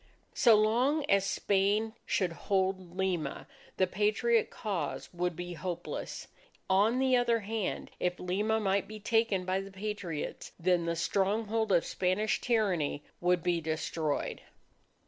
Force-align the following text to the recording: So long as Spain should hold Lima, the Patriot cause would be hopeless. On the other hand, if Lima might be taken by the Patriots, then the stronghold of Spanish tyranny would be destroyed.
So 0.33 0.55
long 0.55 1.05
as 1.05 1.23
Spain 1.27 1.93
should 2.07 2.31
hold 2.31 2.97
Lima, 2.97 3.47
the 3.77 3.85
Patriot 3.85 4.49
cause 4.49 5.13
would 5.13 5.35
be 5.35 5.53
hopeless. 5.53 6.27
On 6.67 6.97
the 6.97 7.15
other 7.15 7.41
hand, 7.41 7.91
if 7.99 8.19
Lima 8.19 8.59
might 8.59 8.87
be 8.87 8.99
taken 8.99 9.45
by 9.45 9.59
the 9.61 9.69
Patriots, 9.69 10.53
then 10.59 10.85
the 10.85 10.95
stronghold 10.95 11.71
of 11.71 11.85
Spanish 11.85 12.41
tyranny 12.41 13.03
would 13.19 13.43
be 13.43 13.61
destroyed. 13.61 14.41